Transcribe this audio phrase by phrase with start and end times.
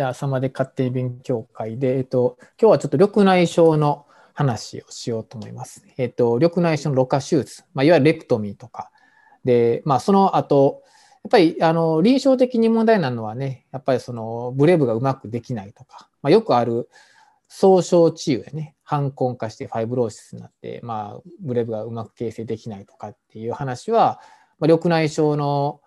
[0.00, 5.84] じゃあ、サマで勝手に勉強会で、えっと、今日はちょっと緑内障の話をしようと思います。
[5.98, 8.90] えっと、緑内障のろ過手術、まあ、いわゆるレクトミーとか、
[9.44, 10.84] で、まあ、その後、
[11.22, 16.88] やっぱりあの臨床的に問題なのはね、やっぱりそのブレブがうまくできないとか、まあ、よくある
[17.48, 24.18] 総称治癒やね、反根化してファイブローシスになって、まあ、ブレブがうまく形成できないとかっていう話は、
[24.60, 25.82] まあ、緑内障の、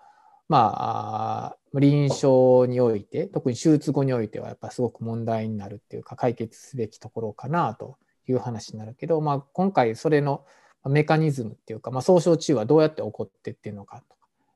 [0.54, 10.46] まあ、臨床において、特に手術後においては、やっぱすごく問題になるっていうか、解決すべきところかなという話になるけど、まあ、今回それの
[10.86, 14.04] メカニズムっていうか、まあ、総称治癒はどうやって起こってっていうのか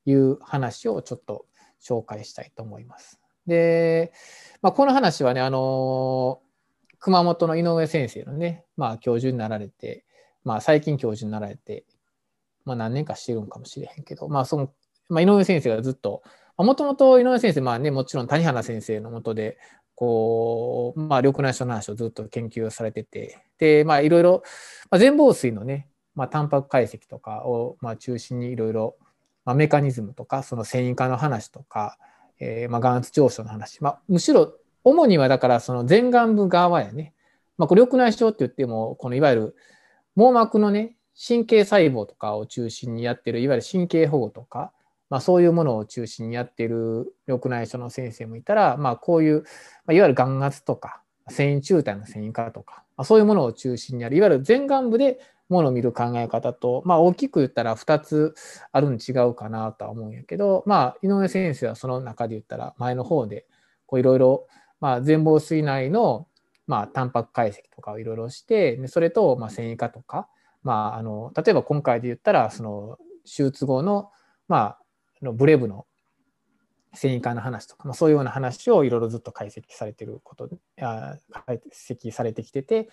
[0.05, 1.47] という話をちょっと
[1.81, 3.19] 紹介したいと思います。
[3.47, 4.13] で、
[4.61, 6.41] まあ、この話はね、あの
[6.99, 10.05] 熊本の井上先生のね、まあ、教授になられて、
[10.43, 11.85] まあ、最近教授になられて、
[12.65, 14.71] まあ、何年かしてるんかもしれへんけど、まあ、その、
[15.09, 16.23] まあ、井上先生がずっと、
[16.57, 19.57] もともと井上先生、まあね、もちろん谷原先生のもとで、
[19.95, 24.43] こう、まあ、緑内障の話をずっと研究されてて、で、まあ、いろいろ、
[24.91, 28.95] まあ、全房水のね、まあ、タンパク解析とかを、まあ、中心にいろいろ、
[29.45, 31.97] まあ、メカニズムとか、その繊維化の話とか、
[32.39, 37.13] えー、まあ、眼圧上昇の話、まあ、むしろ、主にはだから、その前眼部側やね、
[37.57, 39.55] まあ、これ緑内障って言っても、このいわゆる
[40.15, 40.95] 網膜のね、
[41.27, 44.71] 神経細胞とかを中心にやってる、いわゆる神経保護とか、
[45.09, 49.41] まあ、そういうものを中心にやっている緑内障の先生もいたら、まあ、こういう、
[49.85, 55.19] まあ、いわゆる眼圧とか繊維中体の繊維化とか、まあ、そういうものを中心にあるいわゆる前眼部で
[55.49, 58.35] ものを見る考え方と、まあ、大きく言ったら2つ
[58.71, 63.45] あるに違うかなとは思うんやけど、まあ、井上先生はその中で言ったら前の方で
[63.93, 64.47] いろいろ
[65.03, 66.27] 全房水内の
[66.67, 70.27] まあタンパク解析とかをいろいろしてそれとまあ繊維化とか、
[70.63, 74.11] まあ、あの例えば今回で言ったらその手術後の
[74.49, 74.79] まあ
[75.21, 75.85] のブレブの
[76.93, 80.49] 繊維化の話とか、まあ、そういうような話をいろいろずっと解析されてること
[80.81, 82.89] あ解析されてきてて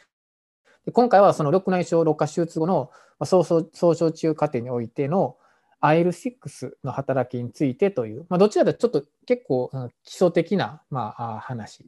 [0.84, 2.90] で今回はその緑内障老化手術後の
[3.22, 5.36] 総症中過程においての
[5.80, 9.70] IL6 の働きについてという、まあ、どちらかというとちょっと結構
[10.04, 11.86] 基礎的な、まあ、話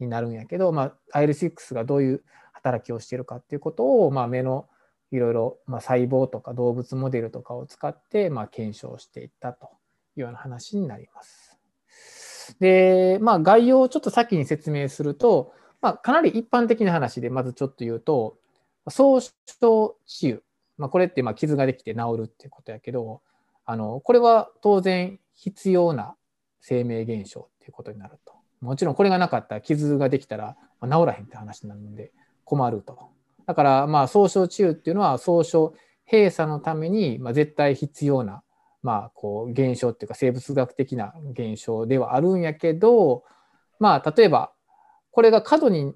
[0.00, 2.22] になるんやけど、まあ、IL6 がどういう
[2.52, 4.66] 働きをしているかっていうことを、まあ、目の
[5.12, 9.66] いろいろ、まあ、細胞とか動物モデルとかを使って、まあ、検証していったと
[10.16, 11.58] いうような話になります。
[12.60, 18.38] で、まあ、概要をちょっと先に説明すると、まあ、かなり一般的な話でまずちょっと言うと、
[18.88, 20.42] 総症治癒、
[20.78, 23.20] まあ、これってまあ傷ができて治るっていうことやけど、
[23.64, 26.14] あのこれは当然必要な
[26.60, 28.34] 生命現象っていうことになると。
[28.60, 32.12] もちろんこれがなかったら傷ができたら治らへんって話になるので
[32.44, 33.10] 困ると。
[33.46, 35.74] だから、まあ、総称治癒っていうのは、総称
[36.10, 38.42] 閉鎖のために、まあ、絶対必要な、
[38.82, 43.24] まあ、こう、現象っていうか、生物学的な現象ではあるんやけど、
[43.78, 44.52] まあ、例えば、
[45.10, 45.92] これが過度に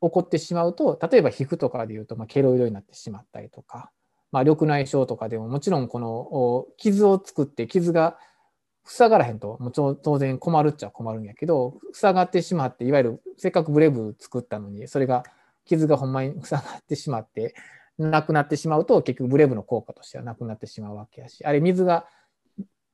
[0.00, 3.90] 起こってしまうと、例えば皮膚とかでいうと、まあ、ケロイドになってしまったりとか、
[4.30, 8.16] まあ、緑内障とかでも、もちろんこの傷を作って、傷が
[8.84, 15.24] 塞がらへんと、もちろん当然困るっちゃ困るんやけど、塞がってしまって、いわゆるせっかくブレブ作ったのに、それが
[15.64, 17.54] 傷がほんまに塞がってしまって、
[17.98, 22.06] なくなってしまうと、結局ブレブの効果としてはなくなってしまうわけやし、あれ水が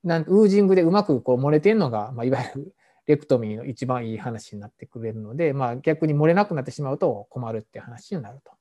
[0.03, 2.75] なんウージングでうまくこう漏れてるのが、まあ、いわゆる
[3.05, 8.51] レクトミーの一番いい話になってくれるので、まあ、逆に漏れなくなってしまうと困るって話になると。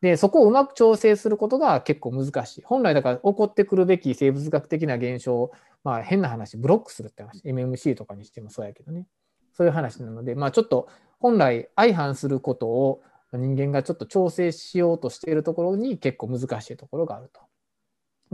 [0.00, 2.62] で、そこをうまく調整することが結構難しい。
[2.62, 5.52] 本来だから起こってくるべき生物学的な現象を、
[5.82, 9.08] まあ、変な話、ブロックするって話、MMC とかにしてもそうやけどね。
[9.54, 13.02] そういう話なので、まあ、ちょっと本来相反することを
[13.38, 17.40] 人間がちょっと調整しようとしているところに結構難しいところがあると。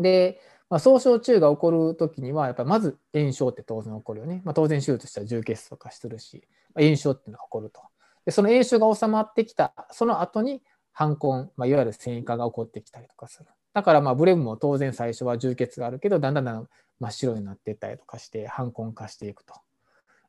[0.00, 4.40] で、まあ、総症中が起こるときには、やっぱりまず炎症って当然起こるよね。
[4.44, 7.80] まあ、当然手術したら充血とかするし、まあ、炎症っていうのが起こると。
[8.24, 10.62] で、その炎症が収まってきた、その後に
[10.92, 13.46] 反根、まあ、いわゆる繊維化が起こってきたりとかする。
[13.72, 19.54] だからまあブレムも当然最初は充血があるけど、だんだんだん真っ白になっていったりとかして、反根化していくと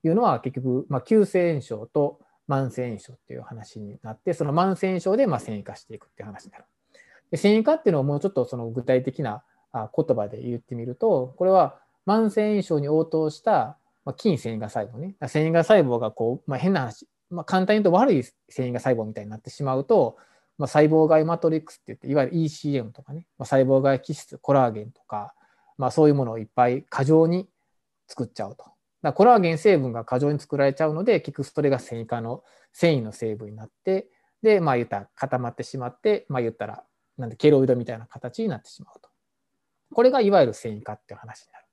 [0.04, 2.20] いうのは結局、まあ、急性炎症と
[2.52, 6.66] 慢性炎症っていう話になって、その慢性炎症でまあ繊維化していくっていう話になる。
[7.32, 9.44] で繊維化っていうのをもうちょっとその具体的な
[9.74, 13.78] 言葉で言ってみると、これは慢性炎症に応答した
[14.18, 15.16] 筋繊維が細胞ね。
[15.28, 20.18] 繊維が細胞がこう、まあ、変な話、まあ、簡単に言うと悪い繊維が細胞みたいになってしまうと、
[20.58, 25.34] まあ、細胞外マトリックスって言って、いわゆる ECM とかね、ま、細胞外基質、コラーゲンとか、
[25.78, 27.48] まあ、そういうものをいっぱい過剰に
[28.08, 28.66] 作っちゃうと。
[29.02, 32.44] だコラーゲン成分が過剰に作られちゃうので、結局それが繊維化の
[32.74, 34.08] 繊維の成分になって、
[34.42, 36.84] で、まあ言ったら固まってしまって、まあ言ったら、
[37.18, 39.10] なんでケロイドみたいな形になってしまうと。
[39.94, 41.66] これがいわゆる繊維化っていう話になる。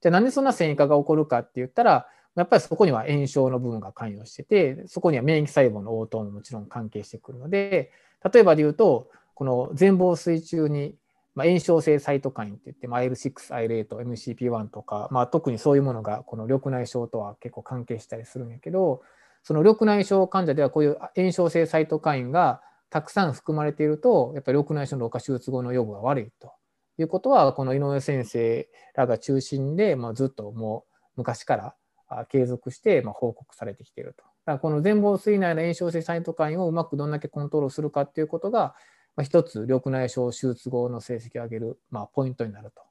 [0.00, 2.06] じゃあなんでそんな繊維化が起こるかって言ったら、
[2.36, 7.92] やっぱりそこには炎症の部分が関与してて、そこには免疫細胞の応答ももちろん関係してくるので、
[8.32, 10.94] 例えばで言うと、この全房水中に、
[11.34, 19.02] まあ、炎症性サイトカインって言って、まあ、IL6、IL8、MCP1 とか、まあ、特にそういうものがこの緑内障とは結構関係したりするんやけど、
[19.42, 22.60] その緑内障患者ではこういう炎症性サイトカインが
[22.90, 26.52] たくさん含まれていると、やっぱり緑内障の老化手術後の予後が悪いと
[26.98, 34.24] いうことは、この井上先生らが中心で、まあ、ずっともう昔から継続してま報告されてきていると。
[34.24, 38.74] だからこの全房水内の炎症性サイトカインをうまくどんだけコントロールするかっていうことが、
[39.20, 42.82] まあ、一つ緑内障手術後の成績を上げる、まあ、ポイントになると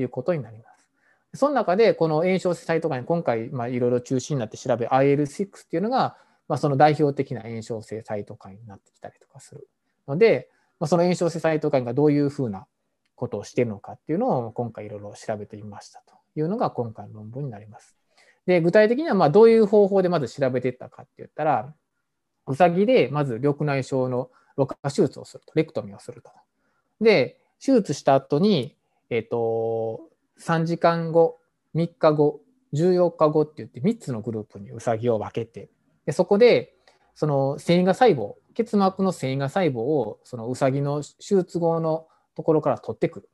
[0.00, 0.64] いうことになりま
[1.32, 1.38] す。
[1.38, 6.16] その中でこの炎症性サイトカイン今回まあいろいろ中心になって調べ IL6 っていうのが
[6.48, 9.68] まあその代表的な炎症性サイトカインになってきたりとかする
[10.08, 10.48] ので、
[10.80, 12.66] まあ、その炎症性サイトカインがどういうふうな
[13.14, 17.94] ことをしているのかっていうのを今回いろいろ調べてみましたというのが今回の論文になります。
[18.46, 21.72] で具体的にはまどういう方法でまず調べていったかって言ったら
[22.48, 26.30] うさぎでまず緑内障のろ過手術をすると、レクトミーをすると。
[27.00, 28.76] で、手術した後に、
[29.10, 30.10] えっ、ー、と、
[30.40, 31.38] 3時間後、
[31.74, 32.40] 3日後、
[32.74, 35.70] 14日後って言って3つのグループにウサギを分けて、
[36.04, 36.74] でそこで、
[37.14, 43.28] その繊維が細胞、結膜の繊維が細胞を、そのウサギの手術後のところから取ってくる。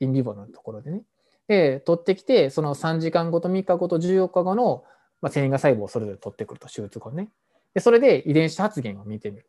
[0.00, 1.02] インビボのところでね。
[1.46, 4.84] で、取ってきて、その3時間後と3日後と14日後の、
[5.20, 7.28] まあ、繊維が細胞をそれぞれ取ってくると、手術後ね。
[7.74, 9.46] で、それで遺伝子発現を見てみる。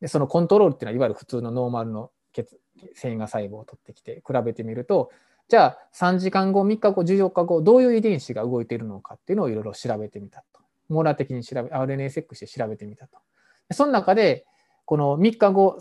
[0.00, 2.58] で、そのコントロールっていうのは、いわゆる普通のノーマルの血
[2.94, 5.10] 繊維が細胞を取ってきて比べてみると、
[5.48, 10.60] じゃあ3時間後、3日後、14日後、どういう遺伝子が動いているのかっていうのをいろいろ調べてみたと。
[10.88, 13.18] 網羅的に調べ、RNA セックして調べてみたと。
[13.72, 14.44] その中で、
[14.84, 15.78] この3日後、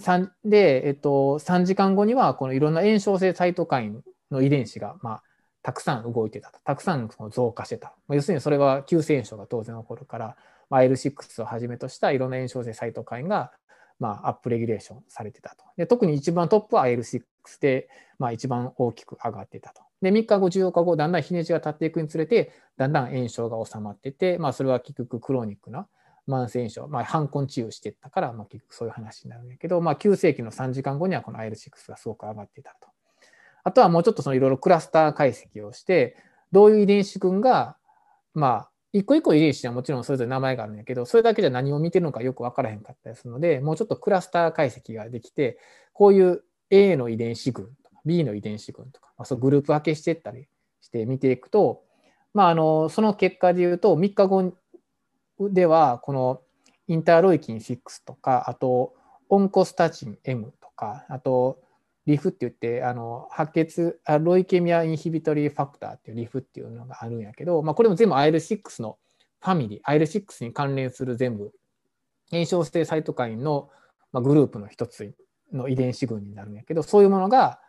[0.00, 5.22] 3で、えっと、3時間後には、このいろんな炎症性サイトカインの遺伝子が、まあ、
[5.62, 6.60] たくさん動いてたと。
[6.64, 7.94] たくさん増加してた。
[8.10, 10.36] 要するにそれは急性炎症が当然起こるから、
[10.70, 13.52] まあ、L6 をはじめとしたいろんな炎症性サイトカインが、
[13.98, 15.64] まあ、アップレギュレーションされてたと。
[15.76, 17.22] で特に一番トップは L6
[17.60, 19.82] で、まあ、一番大きく上がってたと。
[20.02, 25.86] で、3日後、14日後、だんだん日にちが経っていくにつれて、だんだん炎症が収まってて、まあ、それは結局クローニックな
[26.28, 32.88] 慢性炎症、まあ、反根治癒していったから、まあ、結局そういう話になるんだけど、まあ、急性期の3時間後にはこの IL6 がすごく上がっていたと。
[33.64, 36.16] あとはもうちょっといろいろクラスター解析をして、
[36.52, 37.76] どういう遺伝子群が、
[38.34, 45.58] まあ、一個一個遺伝子はもちろんそれぞれ名前があるんだけど、それだけじゃ何を見てるのかよく分からへんかったりするので、もうちょっとクラスター解析ができて、
[45.92, 50.48] こういう A の遺伝子群とか B の遺伝子群とか、まあ、そうグループ分けしていったり
[50.80, 51.82] して見ていくと、
[52.32, 54.54] まあ、あのその結果で言うと、3日後
[55.38, 56.40] では、この
[56.88, 58.94] インターロイキン6とか、あと
[59.28, 61.60] オンコスタチン M とか、あと
[62.06, 68.96] リフって言って、あの白血あロイケミアインヒビトリーファクターっていうリフっていうのがあるんやけど、まあ、これも全部 IL6 の
[69.40, 71.52] ファミリー、IL6 に関連する全部
[72.30, 73.70] 炎症性サイトカインの
[74.12, 75.14] グループの一つ
[75.52, 77.60] の遺伝子群になるんやけど、そういうものが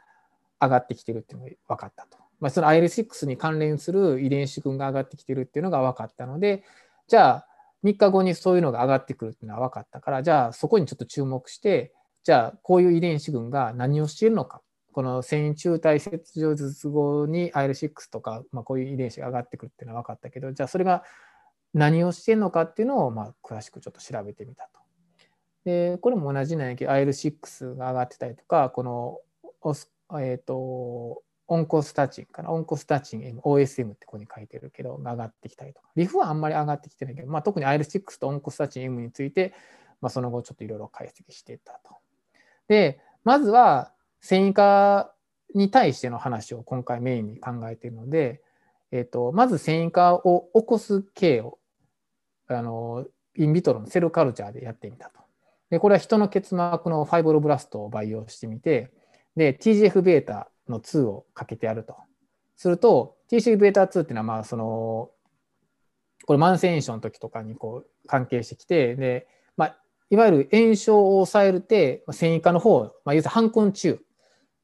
[0.61, 2.17] 上がってきてるっていうのが分かったと。
[2.39, 6.63] まあ、その IL6 に関連する遺伝子群が上がってきてるっていうのが分かったので、
[7.07, 7.47] じゃあ
[7.83, 11.93] 3日後にそういうのが上がってくるっていうのは分かったから、じゃあそこにちょっと注目して、
[12.27, 14.61] じゃあこういう遺伝子群が何をしているのか
[14.91, 21.05] この繊維中体切除術後に IL6 とか、まあ、こういう遺伝子が上がってくるっていうのは分かったけどじゃあそれが
[21.73, 24.81] 何をしてるのかっていうのをまあ詳しくちょっと調べてみたと。
[25.63, 29.21] でこれも同じなんやけど IL6 が上がってたりとかこの
[30.19, 32.51] え、ー、とオンコスタチンかな？
[32.51, 35.87] オンコスタチン M、OSM ってここに書いてるけど、上がってきたりとか。
[35.95, 39.53] リフはあんまり上がってきてないけど、まあ、特に IL6 とオンコスタチン M について、
[40.01, 41.95] まあ、その後ちょっといろいろ解析していったと。
[42.67, 45.13] で、まずは繊維化
[45.53, 48.41] に対しての話を今回メインに考えているので、
[48.91, 51.59] えーと、まず繊維化を起こす系を
[52.47, 53.05] あの
[53.35, 55.19] インビトロのセルカルチャーでやってみたと。
[55.69, 58.89] でこれは人の結膜のファイブロブラストを培養してみて
[59.35, 61.95] で TGF-β の2をかけてやると。
[62.55, 65.11] すると TGF-β2 っていうのはまあその
[66.25, 69.27] これ慢性炎症の時とかにこう関係してきてで
[70.09, 73.99] いわゆる炎症を抑えるて、繊維化の方、まあ、要するに反根中、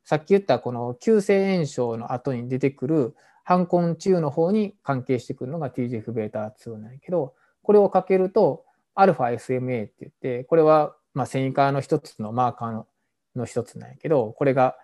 [0.05, 12.87] さっき言ったこの急性炎症の後に出てくる反根中の方に関係してくるのが TGF-β2 なんやけど、これをかけると、α-SMA って言って、これはまあ繊維化の一つのマーカーの
[13.35, 14.75] の一つなんやけど、これが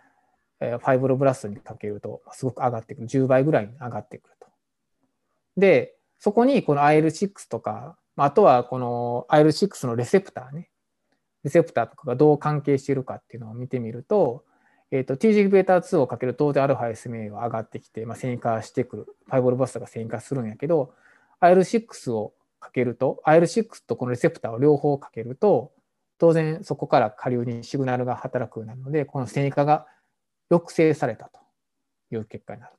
[0.59, 3.07] ファイブロブラストにかけるとすごく上がってくる。
[3.07, 4.47] 10倍ぐらいに上がってくると。
[5.57, 10.69] で、そこにこの IL6 とかあとはこの IL6 のレセプターね、
[11.43, 14.43] レセプターとかがどう関係しているかっていうのを見てみると、
[14.91, 20.93] えーと、TGβ2 をかけると当然 α-SMA は上がってきて、まあ、繊維化してくる、ファイボルバスタが繊維化するんやけど、
[21.41, 25.71] IL6 をかけると、IL6 とこのレセプターを両方かけると、
[26.17, 29.85] 当然そこから下流にシグナルが働くようになるので、この繊維化が
[30.49, 31.39] 抑制されたと
[32.11, 32.78] いう結果になる。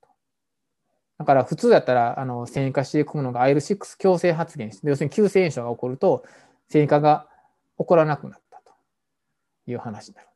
[1.21, 6.25] だから普通だったらあの繊維化していくものが IL6 強制発現して、要するに急性炎症が起こると
[6.71, 7.27] 繊維化が
[7.79, 8.73] 起こらなくなったと
[9.71, 10.29] いう話になる。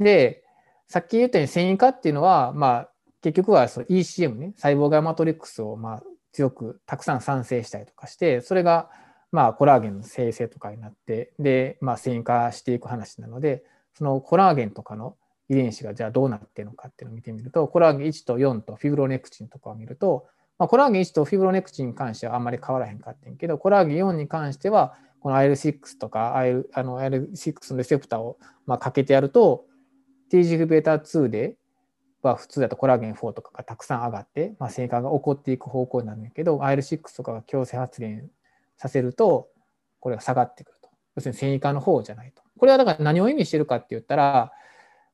[0.00, 0.42] で、
[0.88, 2.88] さっき言ったように繊維化っていうのは、まあ、
[3.22, 6.02] 結局はその ECM ね、細胞外マトリックスをまあ
[6.32, 8.90] 強くたくさん産生したりとかして、それが
[9.30, 13.62] まあコラーゲンの生成とかになって、で、まあ、繊維化していく話なので、
[13.94, 15.14] そのコラーゲンとかの
[15.48, 20.26] 遺伝子がじゃあどうなってるのかっていうのを見てみると、コラーゲン1と4とフィブロネクチンとかを見ると、
[20.58, 29.66] まあ、コラーゲン1とフィブロネクチンに関してはあんまり変わらへんかってんけど、コラーゲン4に関しては、この IL6 とか IL あの IL6 のレセプターをまあかけてやると、
[30.32, 31.56] TGF-β2 で
[32.22, 38.28] は普通だとコラーゲン4とかがたくさん上がって、まあ、性化が起こっていく方向になるんだけど IL6 とかが強制発現
[38.76, 39.48] させると
[40.00, 44.52] これが下がってくると要するに繊維化の方じゃないとこれはだから何を意味してるかって言ったら、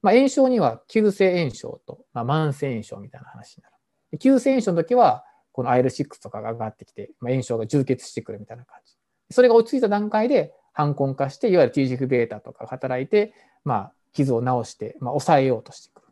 [0.02, 8.94] まあ、炎症には急性炎症と、まあ、慢性炎症みたいな話になる急性炎症の時はこの IL6 とかが上がってきて、まあ、炎症が充血してくるみたいな感じ
[9.30, 16.08] それが落ち着いた段階で反根化していわゆる TGF-β とかが働いて、まあ、傷を治して、まあ、抑えようとしてくる。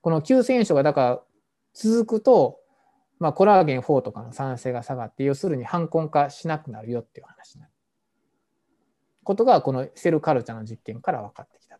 [0.00, 1.20] この急性炎症がだから
[1.74, 2.58] 続くと、
[3.18, 7.72] まあ、コラーゲン4とかの酸性が下がって、要するに反根化しなくなるよっていう話になる。
[9.24, 11.75] ことがこのセルカルチャーの実験から分かってきた。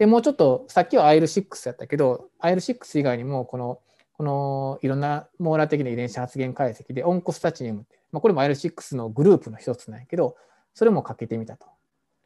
[0.00, 3.80] で、もうちょっと、さっきは IL6 やったけど、IL6 以外にも、この、
[4.14, 10.36] このいろんな網羅的な遺伝子発現解析で、オンコスタチネムって、まあ、これも IL6 のグループの一つなんやけど、
[10.72, 11.66] それもかけてみたと。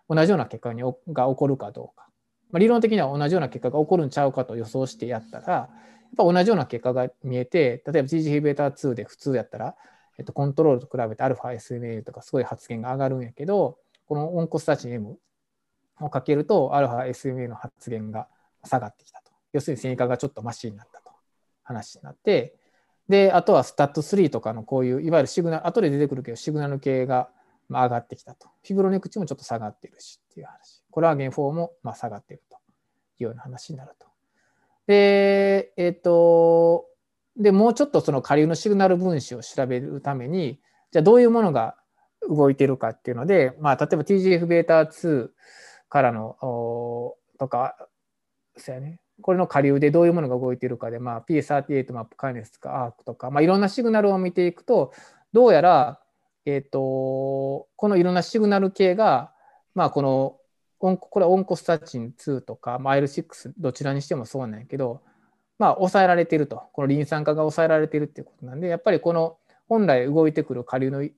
[0.08, 2.06] 同じような結果にが起こるかどうか。
[2.52, 5.68] まあ、理論的には同じような結果が起こるんちゃうかと予想してやったら、やっ
[6.16, 9.74] ぱ同じような結果が見えて、例えば TGF-β2 で普通やったら、
[10.16, 15.18] えっと、コントロールと比べて α-SMA とかすごい発現が上がるんやけど、このオンコスタチン M
[16.00, 18.28] をかけると α-SMA の発現が
[18.64, 19.32] 下がってきたと。
[19.52, 21.12] 要するに線維化がちょっとマシになったと
[21.62, 22.56] 話になって、
[23.08, 27.28] で、あとはスタット3とかのこういう、いわゆるシグナル、後で出てくるけど、シグナル系が
[27.68, 28.48] 上がってきたと。
[28.62, 30.82] フィブロネクチもちょっと下がってるしっていう話。
[30.90, 32.60] コラーゲン4もま下がっているとい
[33.20, 34.06] うような話になると。
[34.86, 36.86] で、えっ、ー、と、
[37.36, 40.60] で、もうちょっとその下流のシグナル分子を調べるために、
[40.90, 41.76] じゃあどういうものが
[42.28, 45.28] 動いているかっていうので、まあ、例えば TGF-β2
[45.94, 46.36] からの
[47.38, 47.76] とか、
[48.56, 48.98] そうやね。
[49.22, 54.92] これの下流でどういうものが動いているかで、まあ、P38 マップカイネスとか ARC とか、まあ、いろんなシグナルを見ていくと、
[55.32, 56.00] どうやら、
[56.46, 59.32] え、ー、と、このいろんなシグナル系が、
[59.76, 60.36] まあ、この
[60.78, 65.00] これはオンコスタチン2とか、まあ、IL6 どちらにしてもそうなんやけど、
[65.60, 66.64] まあ、抑えられていると。
[66.72, 71.08] このリン酸化が抑えられているっていうことなんで、やっぱりこの本来動いてくる下流の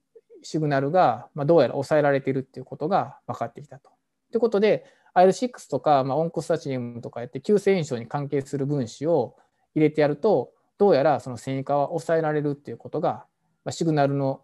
[0.43, 3.96] シグナルが、まあ、どうやら抑えられているっていうことが分かってきたと。
[4.31, 9.37] ということで、IL6 とか、まあ、オンコスタチンとかやって急性炎症に関係する分子を
[9.75, 13.27] 入れてやると、どうやらその線維化は抑えられるっていうことが、
[13.65, 14.43] まあ、シグナルの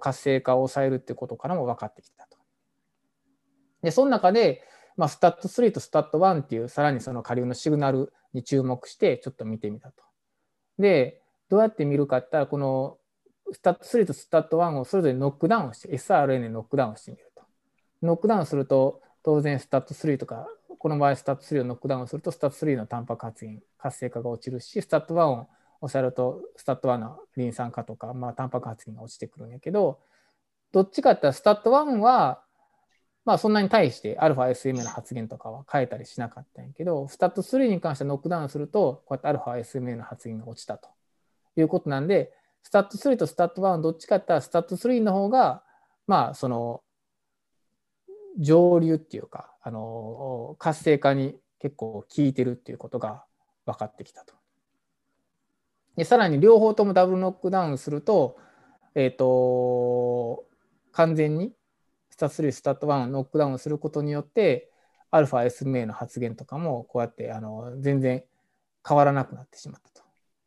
[0.00, 2.38] 活性化を抑えるっていうことからも分かってきたと。
[3.82, 4.62] で、その中で、
[4.96, 10.04] まあ、 STAT3と STAT1っていうさらにその下流のシグナルに注目してちょっと見てみたと。
[10.78, 12.98] で、どうやって見るかって言ったら、この
[13.52, 17.31] STAT3と STAT1をそれぞれノックダウンして、SRN ノックダウンしてみる。
[18.02, 25.48] ノックダウンすると、当然 STAT3とか、この場合 STAT3をノックダウンすると、 STAT3のタンパク発現、活性化が落ちるし、 STAT1を
[25.80, 30.00] 抑えると、 STAT1のリン酸化とか、まあ、タンパク発現が落ちてくるんやけど、
[30.72, 32.42] どっちかって言ったら、 STAT1は
[33.24, 40.88] まあそんなに対して α-SMA の発現とかは変えたりしなかったんやけど、 STAT3に関してノックダウンすると、こうやって α-SMA の発現が落ちたと。
[41.54, 45.62] いうことなんで、 STAT3と STAT1どっちかって言ったら、 STAT3の方が、
[46.06, 46.82] まあその、
[48.38, 53.24] 上流っていうか、あの、活性化に結構効いてるっていうことが
[53.66, 54.34] 分かってきたと。
[55.96, 58.38] で、さらに両方ともダブルノックダウンすると、
[58.94, 60.44] え、ー、と、
[60.92, 61.52] 完全に
[62.10, 64.70] STAT3、STAT1ノックダウンすることによって、
[65.10, 68.24] α-SMA の発現とかもこうやってあの全然
[68.86, 70.02] 変わらなくなってしまったと。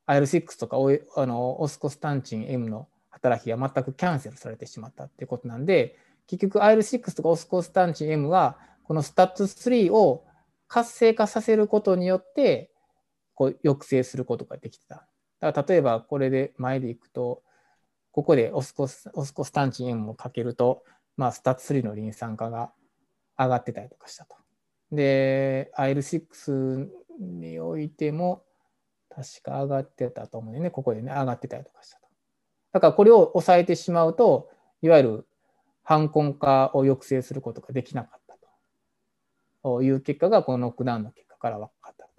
[0.08, 10.26] IL6 とかオあのオスコスタンチン M の働きが全くキャンセルされてしまったっていうことなんで、結局 IL6 とかオスコスタンチン M はこの STAT3を
[10.68, 12.72] 活性化させることによって
[13.34, 15.08] こう抑制することができてた。
[15.40, 17.44] だから例えばこれで前でいくと、
[18.12, 20.84] ここでオスコスオスコスタンチン M をかけると、
[21.18, 22.72] まあ、 STAT3のリン酸化が
[23.38, 24.36] 上がってたりとかしたと。
[24.92, 26.88] で、IL6
[27.20, 28.44] においても、
[29.10, 30.70] 確か上がってたと思うね。
[30.70, 32.08] ここでね、上がってたりとかしたと。
[32.74, 34.50] だからこれを抑えてしまうと、
[34.82, 35.28] いわゆる
[35.86, 38.36] 反婚化を抑制することができなかった
[39.64, 42.10] という結果が、このノックダウンの結果から分かった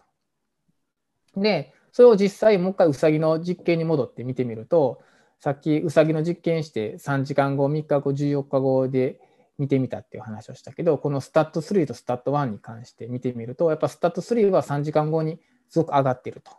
[1.35, 1.41] と。
[1.41, 5.03] で、それを実際もう一回ウサギの実験に戻って見てみると、
[5.41, 9.21] さっきウサギの実験して3時間後、3日後、14日後で
[9.59, 16.53] 見てみたっていう話をしたけど、このスタット3とスタット1に関して見てみると、やっぱスタット3は3時間後にすごく上がってると。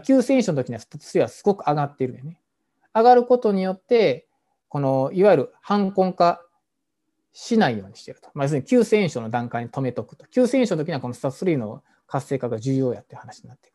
[0.00, 2.40] 急選手の時にはスタット3はすごく上がってるよね。
[2.94, 4.28] 上がることによって、
[4.70, 6.40] このいわゆる反根化
[7.32, 8.30] しないようにしていると。
[8.34, 10.24] まあ、要するに急性炎症の段階に止めとくと。
[10.26, 13.74] 急性炎症の時にはこのスタット3の活性化が重要やっていう話になってく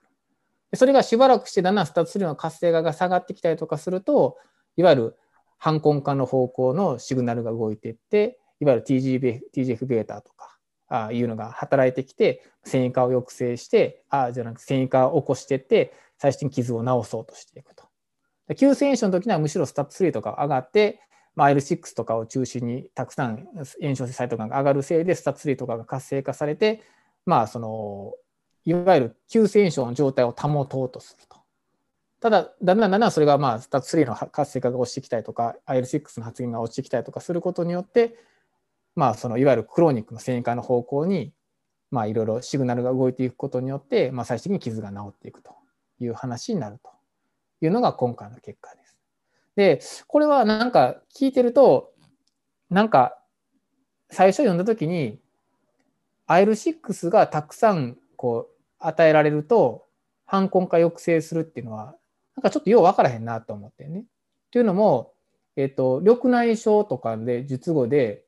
[0.71, 0.77] る。
[0.77, 4.37] それがしばらくしてだんだんスタット3の活性化が下がってきたりとかすると、
[4.77, 5.15] いわゆる
[5.57, 17.84] 反根化の方向のシグナルが動いていって、いわゆる TGF, TGF-β とかあいうのが働いてきて、繊維化を抑制して、あじゃなくて繊維化を起こしていって、最終的に傷を治そうとしていくと。
[18.53, 20.99] 急性炎症の時にはむしろスタップ3とか上がって、
[21.35, 23.47] まあ、L6 とかを中心にたくさん
[23.81, 26.83] 炎症性サイトが上がるせいでスタップ3とかが活性化されて、
[27.25, 28.13] まあ、その
[28.65, 31.37] いわゆる急性炎症の状態を保とうとすると。
[32.19, 38.15] ただ、だんだんだんだんそれがまあスタップ3の活性化が落ちてきたりとか、IL6 の発現が落ちてきたりとかすることによって、
[38.95, 41.33] まあ、そのいわゆるクロニックの繊維化の方向に、
[41.91, 45.55] まあ、いろいろシグナルが動いていくことによって、まあ、最終的に傷が治っていくと
[45.99, 46.89] いう話になると
[47.61, 48.97] いうのが今回の結果です。
[49.55, 51.91] で、これはなんか聞いてると、
[52.69, 53.17] なんか
[54.09, 55.19] 最初読んだ時に
[56.27, 59.85] IL6 がたくさんこう与えられると
[60.25, 61.95] 反根化抑制するっていうのは
[62.35, 64.05] なんかちょっとよう分からへんなと思ってね。
[64.51, 65.13] というのも、
[65.55, 68.23] えっ、と、緑内障とかで術後で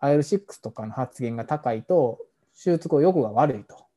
[0.00, 2.18] IL6 とかの発現が高いと
[2.54, 3.87] 手術後予後が悪いと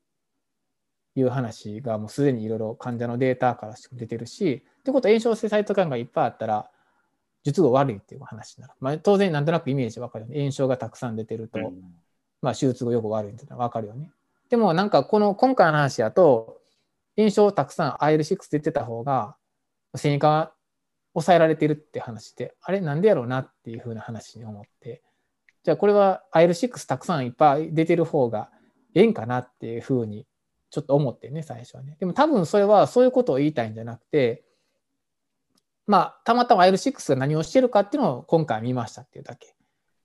[1.15, 6.69] いう話がもうすでにいろいろ患者のデータから出てるし、ってことは炎症性サイトカインがいっぱいあったら
[7.43, 8.73] 術後悪いっていう話になる。
[8.79, 10.39] まあ、当然なんとなくイメージわかるよね。
[10.39, 11.59] 炎症がたくさん出てると、
[12.41, 14.11] まあ、手術後予後悪いっていうのはわかるよね。
[14.49, 16.59] でもなんかこの今回の話だと
[17.17, 19.35] 炎症たくさん IL6 出てた方が
[19.95, 20.53] 繊維化
[21.13, 25.01] 抑えられてるって話であれなんでやろうなっていうふうな話に思って
[25.63, 28.49] じゃあこれは IL6 たくさんいっぱい出てる方が
[28.93, 30.25] ええんかなっていうふうに
[30.71, 31.97] ちょっと思ってね、最初はね。
[31.99, 34.43] でも多分それはそういうことを言いたいんじゃなくて、
[35.85, 39.53] まあ、たまたま IL6 が何をしてるかっていうのを今回見ましたっていうだけ。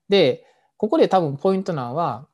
[0.09, 2.27] で、ここで多分ポイントなのは、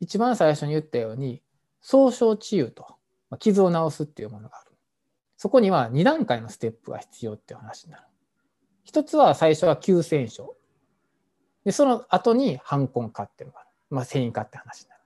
[0.00, 1.42] 一番最初に言ったように、
[1.82, 2.96] 総称治癒と、
[3.28, 4.72] ま、傷を治すっていうものがある。
[5.36, 8.04] そこには2段階のステップが必要っていう話になる。
[8.84, 10.56] 一つは最初は急戦症。
[11.64, 13.68] で、その後に反根化っていうのがある。
[13.90, 15.02] まあ、繊維化って話になる。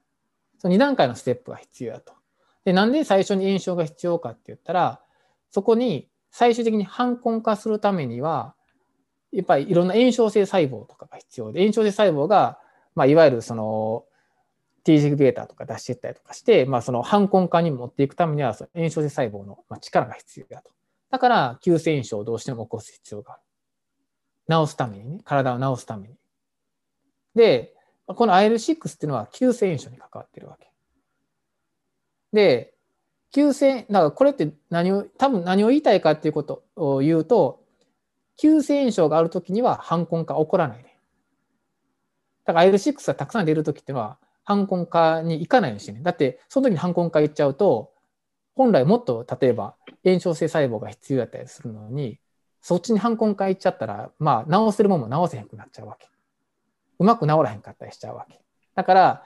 [0.59, 2.13] その2段階のステップが必要だと。
[2.65, 5.01] で、なんで最初に炎症が必要かって言ったら、
[5.51, 8.55] そこに最終的に反根化するためには、
[9.31, 12.59] やっぱりいろんな炎症性細胞とかが必要で、炎症性細胞が、
[12.95, 14.05] まあ、いわゆるその
[14.83, 20.71] T ジグベータとか出していったりとかして、まあ、その反根化に持っていくためには、その炎症性細胞の力が必要だと。
[21.09, 23.41] だから、急性炎症をどうしても起こす必要がある。
[24.65, 26.15] 治すためにね、体を治すために。
[27.35, 27.73] で、
[28.07, 30.72] この IL6 っていうのは急性炎症に関わってるわけ。
[32.33, 32.73] で、
[33.31, 37.63] 急性、だからこれって何を、多分何を言いたいかっていうことを言うと、
[38.37, 40.99] 急性炎症があるときには反根化起こらないね。
[42.45, 46.01] だから IL6 がたくさん出るときっていうのは反根化に行かないようにしてね。
[46.01, 47.91] だって、その時に反根化いっちゃうと、
[48.55, 52.19] 本来もっと例えば炎症性細胞が必要だったりするのに、
[52.61, 56.09] そっちに反根化いっちゃったら、まあ、治せるもんも治せへんくなっちゃうわけ。
[56.99, 58.39] うまく治らへんかったりしちゃうわけ。
[58.75, 59.23] だから、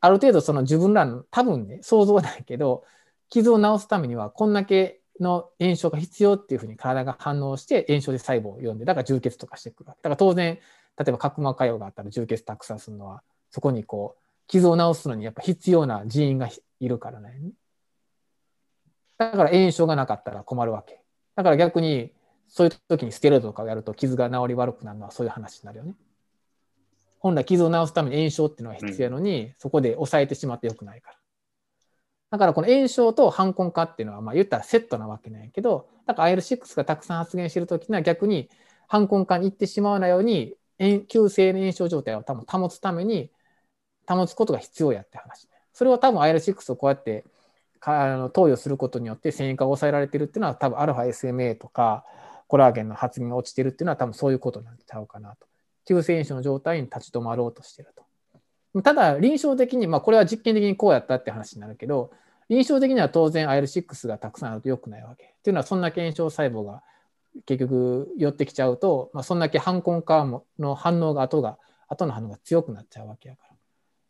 [0.00, 2.84] ある程度その自分らの多分ね、想像ないけど、
[3.30, 9.98] 傷を治すためにはこんだけの炎症が必要っていうふうに体が反応して炎症で細胞を読んで、だから充血とかしてくるわけ。
[10.02, 10.58] だから当然、
[10.98, 16.48] 例えば角膜潰瘍があったら充血たくさんするのは、そこにこう、傷を治すのにやっぱ必要な人員が
[16.80, 17.38] いるからね。
[19.18, 21.00] だから炎症がなかったら困るわけ。
[21.34, 22.12] だから逆に、
[22.48, 25.94] そういう時にステロイドとかをやると傷が治り悪くなるのはそういう話になるよね。
[27.18, 31.16] 本来傷を治すために炎症っていうのが必要なのに、うん、そこで抑えてしまってよくないから。
[32.30, 38.48] だからこの炎症と反根化っていうのはまあ言ったらセットなわけなんやけど、だから IL6 がたくさん発現してるときには逆に
[38.88, 40.54] 反根化に行ってしまわないように、
[41.08, 43.30] 急性の炎症状態を多分保つために
[44.06, 45.48] 保つことが必要やって話。
[45.72, 47.24] それは多分 IL6 をこうやって
[47.80, 52.04] あの投与することによって繊維化が抑えられてるっていうのは多分 α SMA とか
[52.48, 55.46] コラーゲンの発現が落ちてるっていうのは多分そういうことなんちゃうかなと。
[55.86, 58.82] 急性炎症の状態に立ち止まろうとしてると。
[58.82, 62.10] ただ、臨床的に、まあ、これは実験的にこうやったって話になるけど、
[62.48, 65.24] 印象的には当然 IL6 がたくさんあると良くないわけ。
[65.24, 66.82] っていうのは、そんだけ炎症細胞が
[67.46, 70.26] 結局寄ってきちゃうと、まあ、そんだけ反根化
[70.58, 73.56] の反応が後が、後の反応が強くなっちゃうわけやから。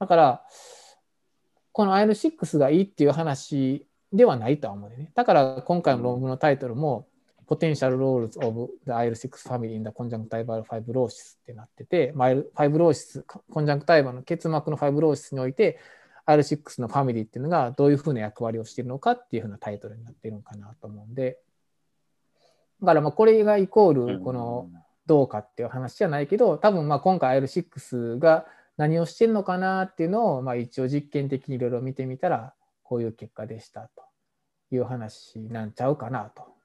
[0.01, 0.45] だから、
[1.73, 5.11] この IL6 がいいっていう話ではないとは思うね。
[5.15, 7.07] だから今回の論文のタイトルも、
[7.49, 15.79] Potential Roles of the IL6 Family in the Conjunctival Fibrosis ってなってて、まあ、ファイブローシス、コンジャンクタイバの結膜のファイブローシスにおいて、
[16.27, 21.39] IL6 のファミリーっていうのがどういうふうな役割をしているのかっていうふうなタイトルになっているのかなと思うんで、
[22.81, 24.69] だからまあこれがイコールこの
[25.07, 34.03] どうかっていう話じゃないけど、多分まあ今回 IL6 が何をしてるのかなっていうのをまあ一応実験的にいろいろ見てみたら、こういう結果でしたと
[34.75, 36.56] いう話なんちゃうかなと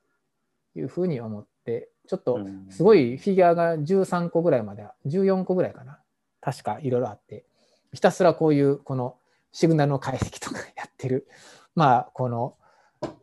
[0.75, 5.99] いうふうに思って、ちょっとすごいフィギュアが13個ぐらいまで、14個ぐらいかな。
[6.41, 7.45] 確かいろいろあって、
[7.93, 9.17] ひたすらこういうこの
[9.51, 11.27] シグナルの解析とかやってる、
[11.75, 12.55] まあこの、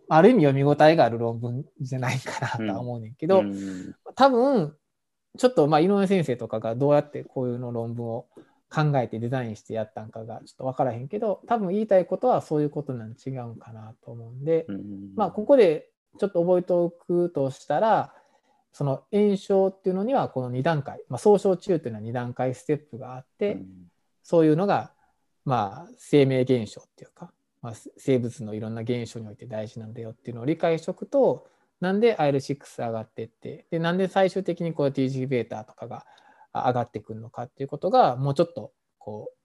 [0.09, 3.43] ある意味読み応えがある論文じゃないかなとは思うねんけど、
[4.15, 4.77] 多分、
[5.37, 8.27] ちょっとまあ井上先生とかがどうやってこういうの論文を
[8.71, 14.67] 考えてデザインしてやったんかがちょっと分からへんけど多分言いたいことはそういうことなん違うんかなと思うんで、
[15.15, 18.15] まあここでちょっと覚えておくとしたら、
[18.73, 23.67] その炎症っていうのにはこの2段階、まあ、総症中っていうのは2段階ステップがあって、うん、
[24.23, 24.93] そういうのが、
[25.45, 31.47] まあ、生命現象っていうか、まあ、生物のいろんな現象において大事なんだよっていうのを理解しておくと、
[31.81, 36.05] なんで IL6 上がっていって、で、なんで最終的にこう TGβ とかが
[36.53, 39.37] 上がってくるのかっていうことが、もうちょっとこう、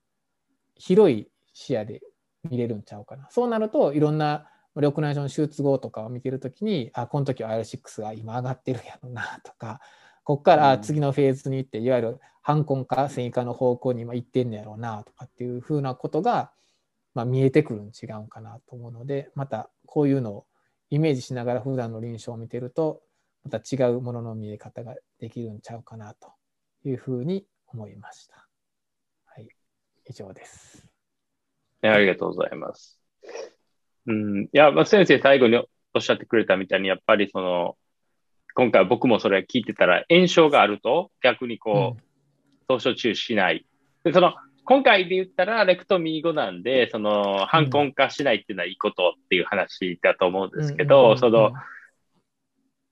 [0.76, 2.02] 広い視野で
[2.48, 3.28] 見れるんちゃうかな。
[3.30, 9.80] そうなると、いろんな緑内障の手術後とかを見てるときに、あ、この時は IL6 が今上がってるやろなとか、
[10.24, 16.52] ここから次のフェーズに行って、いわゆる反根化、繊維化の方向に今行ってんのやろうなとかっていうふうなことが、
[17.14, 20.46] まあ、見えてくるん違うかなと思うので、またこういうのを
[20.90, 23.02] イメージしながら普段の臨床を見てると、
[23.44, 26.32] また違うものの見え方ができるんちゃうかなと
[26.84, 28.48] いうふうに思いました。
[29.26, 29.48] はい、
[30.06, 30.86] 以上です。
[31.82, 33.03] ありがとうございます。
[34.06, 34.44] うん。
[34.44, 37.76] いや、まあ、先生最後におっしゃってくれたみたいに、やっぱりその、
[38.54, 42.02] 今回僕もそれ聞いてたら、炎症があると逆にこう、
[42.68, 43.66] 凍傷中しない。
[44.04, 51.52] で、その、今回で言ったら、レクトミー後なんで、その、反根化しないっていうのはいいことっていう話だと思うんですけど、その、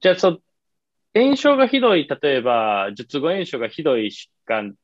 [0.00, 0.40] じゃあ、そ、
[1.14, 4.74] 炎症がひどい、例えば、術後炎症がひどい疾患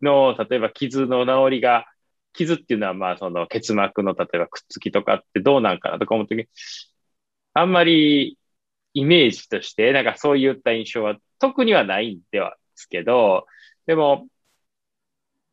[0.00, 1.86] の、例えば傷の治りが
[2.32, 6.46] 傷っていうのは、まあ、その結膜の例えばくっつきとかってどうなんかなとか思うとき、
[7.54, 8.38] あんまり
[8.94, 13.46] イメージとして、なんかそういった印象は特にはないんではですけど、
[13.86, 14.26] でも、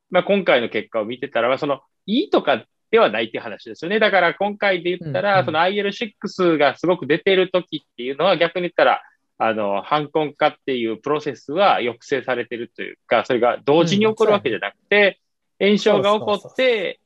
[0.09, 3.99] まあ今回の結果を見てたら、その、いいとかではないっていう話ですよね。
[3.99, 9.01] だから今回で言ったら、その IL6 がすごく出てる時っていうのは逆に言ったら、
[9.37, 15.19] あの、反根化っていうプロセスは抑制されてるというか、それが同時に起こるわけじゃなくて、
[15.59, 16.99] 炎症が起こって、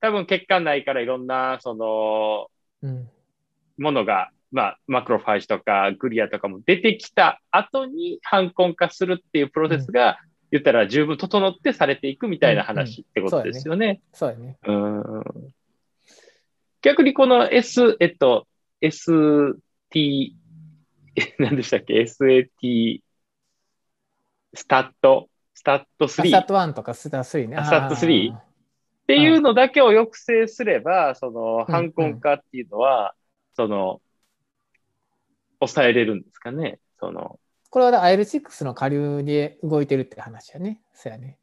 [0.00, 2.50] 多分血管内からいろんな、その、
[2.82, 3.08] うん、
[3.78, 10.16] ものが、まあ、マクロファージとかグリアとかも出てきた後に反根化するっていうプロセスが、うん、
[10.52, 14.00] 言ったら十分整ってされていくみたいな話ってことですよね。
[14.12, 14.56] そうやね。
[14.66, 15.24] うん。
[16.80, 18.46] 逆にこの S、えっと、
[18.80, 20.32] ST、
[21.38, 23.00] 何でしたっけ ?SAT、
[24.54, 26.08] スタット、スタット3。
[26.08, 27.56] スタット1とかスタット3ね。
[27.64, 28.32] スタット 3?
[28.32, 28.40] っ
[29.08, 33.16] ていうのだけを抑制すれば、その、反根化っていうのは、
[33.56, 34.00] その、
[35.58, 36.78] 抑えれるんですかね。
[37.00, 37.40] その。
[37.70, 40.80] これは IL6 の下流で動いてるって話やね。
[40.94, 41.38] そうやね。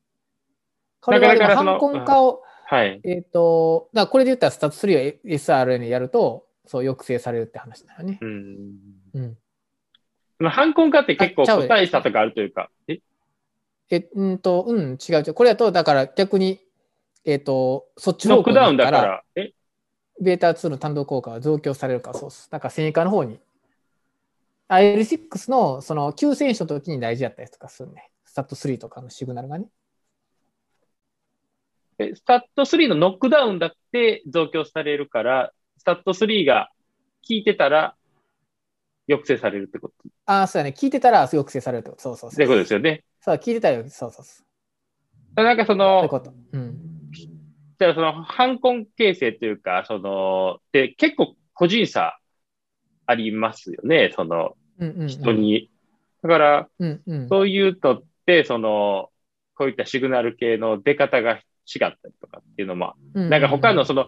[1.01, 3.01] これは反根化を、はい。
[3.03, 8.19] えっ、ー、と、だこれで言ったらスタット3を SRN やると、そう抑制されるって話だよね。
[8.21, 8.75] うん。
[9.13, 10.49] うん。
[10.49, 12.99] 反根化って結構個体差とかあるというか、え？
[13.89, 15.33] え、うんと、うん、違う違う。
[15.33, 16.59] これだと、だから逆に、
[17.23, 19.53] えっ、ー、と、そっちのノックダウンだから、え？
[20.21, 22.49] ベータ2の単独効果は増強されるからそうです。
[22.49, 23.39] だから繊維化の方に。
[24.69, 28.09] IL6 のその急戦所の時に大事だったりとかするね。
[28.23, 29.67] スタット3とかのシグナルがね。
[31.99, 36.69] え、スタット3のノックダウンだって増強されるから、スタット3が
[37.27, 37.95] 効いてたら
[39.07, 39.95] 抑制されるってこと？
[40.25, 40.73] ああ、そうやね。
[40.75, 42.01] 聞いてたら抑制されるってこと。
[42.01, 42.37] そうそうそう。
[42.37, 43.03] ってことですよね。
[43.25, 43.83] そう、聞いてたよ。
[43.89, 44.43] そうそうそ
[45.35, 45.43] う。
[45.43, 46.77] なんかその、そういうん。
[47.11, 52.19] じゃあその、反根形成というか、その、で、結構個人差
[53.07, 54.11] ありますよね。
[54.15, 54.55] その、
[55.07, 55.71] 人に。
[56.21, 59.09] だから、うんうん、そういうとって、その、
[59.55, 61.41] こういったシグナル系の出方が違っ
[61.79, 64.05] たりとかっていうのも、うんうんうん、なんか他のその、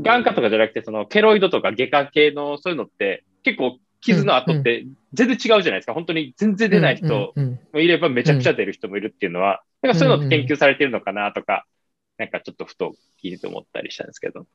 [0.00, 5.94] 眼科とかじゃなくて、そのケロイドとか外科系のそういうのって結構傷の跡って全然違うじゃないですか。
[5.94, 7.32] 本当に全然出ない人
[7.72, 11.66] もいればめちゃくちゃ出る人もいるっていうのは、なんかそういうのって研究されてるのかなとか、
[12.18, 14.46] なんかちょっとふと聞いてて思ったりしたんですけど。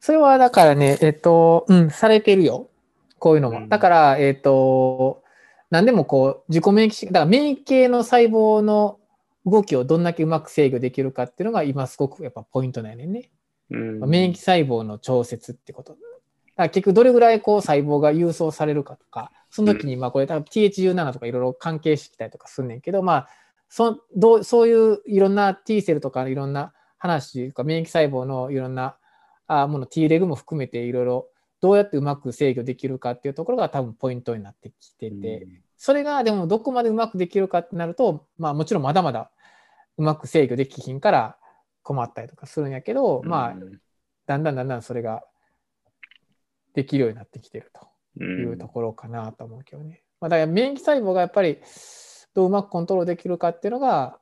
[0.00, 2.70] それはだからね、えっと、うん、されてるよ。
[3.18, 3.66] こういうのも。
[3.68, 5.22] だから、えっと、
[5.70, 9.00] 何でもこう、自己免疫、だから免疫系の細胞の
[9.44, 13.30] 動きをどんだけうまく制御できるかっていうのが今すごくやっぱポイントなんやね。
[13.70, 15.96] うん、免疫細胞の調節ってこと。
[16.64, 23.28] ら結局どれぐらいこう細胞が郵送されるかとか、その時にまあこれ多分 TH17 とかいろいろ関係してきたりとかすんねんけど、まあ
[23.68, 28.96] そどうそういういろんな T セルとかいろんな話とか免疫細胞のいろんな
[29.46, 31.28] あもの T レグも含めていろいろ
[31.60, 39.30] どうやってうまく制御できるかっていうところが多分ポイントになってきてて、それがでもどこまでうまくできるかってなると、まあもちろんまだまだ
[39.96, 41.36] うまく制御できひんから
[41.82, 43.54] 困ったりとかするんやけど、まあ
[44.26, 45.22] だんだんだんだんそれが
[46.74, 47.72] できるようになってきてる
[48.18, 50.02] というところかなと思うけどね。
[50.20, 51.58] まあ、だから免疫細胞がやっぱり
[52.34, 54.18] どううまくコントロールできるかっていうのが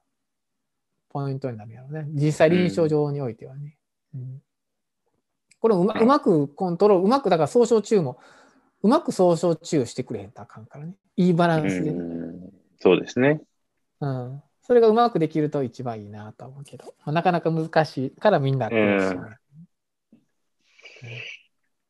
[1.08, 2.06] ポイントになるやろね。
[2.12, 3.76] 実際臨床上においてはね。
[4.14, 4.42] うん
[5.58, 8.18] これうまうまくコントロール、うまくだから総称中も、
[8.82, 10.94] うまく総称中してくれへんとあかんからね。
[11.16, 11.90] いいバランスで。
[11.90, 13.40] うそうですね。
[14.00, 14.42] うん。
[14.62, 18.98] それがうまくできると一番いいなと思うけど、まあ、なかなか難しいからみんな、ね、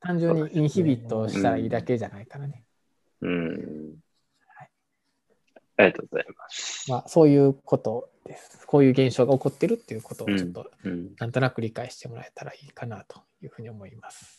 [0.00, 2.64] 単純にインヒビットしたらいいだけじゃないからね。
[3.22, 3.96] うん。
[4.54, 4.70] はい、
[5.78, 6.90] ありがとうございます。
[6.90, 8.66] まあ、そういうことです。
[8.66, 10.70] こういう現象が起こってるっていうことをちょっと、
[11.18, 14.35] なんとなく理解してもらえたらいいかなというふうに思います。